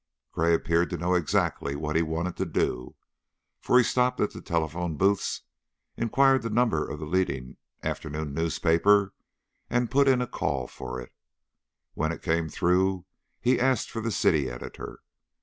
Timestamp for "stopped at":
3.83-4.31